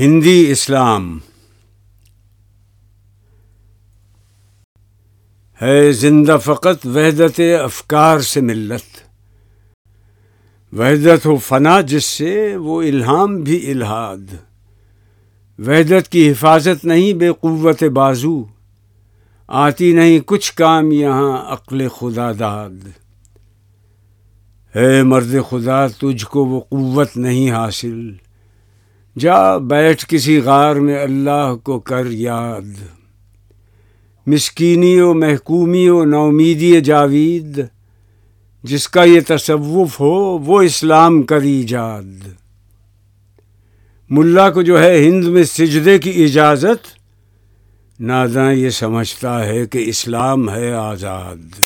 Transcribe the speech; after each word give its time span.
ہندی 0.00 0.50
اسلام۔ 0.50 1.18
ہے 5.62 5.92
زندہ 5.92 6.36
فقط 6.44 6.86
وحدت 6.86 7.40
افکار 7.64 8.18
سے 8.18 8.40
ملت۔ 8.40 9.00
وحدت 10.74 11.26
و 11.26 11.36
فنا 11.36 11.80
جس 11.80 12.04
سے 12.04 12.56
وہ 12.56 12.82
الہام 12.82 13.36
بھی 13.36 13.70
الہاد۔ 13.70 14.34
وحدت 15.58 16.08
کی 16.08 16.30
حفاظت 16.30 16.84
نہیں 16.84 17.12
بے 17.12 17.28
قوت 17.40 17.84
بازو۔ 17.84 18.44
آتی 19.48 19.92
نہیں 19.92 20.20
کچھ 20.26 20.54
کام 20.54 20.92
یہاں 20.92 21.52
عقل 21.52 21.88
خدا 21.88 22.32
داد۔ 22.38 22.88
ہے 24.76 25.02
مرد 25.02 25.34
خدا 25.48 25.86
تجھ 25.86 26.26
کو 26.26 26.44
وہ 26.44 26.60
قوت 26.60 27.16
نہیں 27.16 27.50
حاصل۔ 27.50 28.12
جا 29.18 29.56
بیٹھ 29.56 30.04
کسی 30.08 30.38
غار 30.38 30.76
میں 30.76 31.02
اللہ 31.02 31.54
کو 31.62 31.80
کر 31.80 32.06
یاد۔ 32.10 32.82
مسکینی 34.26 35.00
و 35.00 35.14
محکومی 35.14 35.88
و 35.88 36.04
نومیدی 36.04 36.80
جاوید، 36.80 37.60
جس 38.62 38.88
کا 38.88 39.04
یہ 39.04 39.20
تصوف 39.28 40.00
ہو 40.00 40.38
وہ 40.38 40.62
اسلام 40.62 41.22
کر 41.22 41.40
ایجاد۔ 41.40 42.28
ملا 44.10 44.50
کو 44.50 44.62
جو 44.62 44.82
ہے 44.82 45.04
ہند 45.04 45.24
میں 45.24 45.44
سجدے 45.44 45.98
کی 45.98 46.24
اجازت، 46.24 47.00
ناداں 48.00 48.52
یہ 48.52 48.70
سمجھتا 48.70 49.46
ہے 49.46 49.66
کہ 49.66 49.78
اسلام 49.78 50.50
ہے 50.50 50.72
آزاد۔ 50.72 51.58